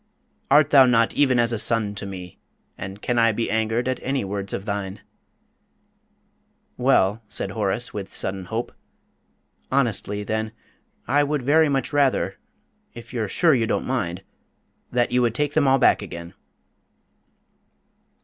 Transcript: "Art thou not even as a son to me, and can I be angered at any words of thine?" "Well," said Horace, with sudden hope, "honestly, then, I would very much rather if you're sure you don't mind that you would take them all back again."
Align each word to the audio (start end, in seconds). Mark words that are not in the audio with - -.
"Art 0.49 0.71
thou 0.71 0.87
not 0.87 1.13
even 1.13 1.37
as 1.37 1.53
a 1.53 1.59
son 1.59 1.93
to 1.93 2.07
me, 2.07 2.39
and 2.75 3.03
can 3.03 3.19
I 3.19 3.31
be 3.31 3.51
angered 3.51 3.87
at 3.87 3.99
any 4.01 4.23
words 4.25 4.51
of 4.51 4.65
thine?" 4.65 5.01
"Well," 6.75 7.21
said 7.29 7.51
Horace, 7.51 7.93
with 7.93 8.11
sudden 8.11 8.45
hope, 8.45 8.71
"honestly, 9.71 10.23
then, 10.23 10.53
I 11.07 11.23
would 11.23 11.43
very 11.43 11.69
much 11.69 11.93
rather 11.93 12.39
if 12.95 13.13
you're 13.13 13.29
sure 13.29 13.53
you 13.53 13.67
don't 13.67 13.85
mind 13.85 14.23
that 14.91 15.11
you 15.11 15.21
would 15.21 15.35
take 15.35 15.53
them 15.53 15.67
all 15.67 15.77
back 15.77 16.01
again." 16.01 16.33